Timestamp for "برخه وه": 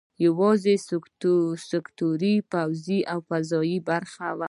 3.89-4.39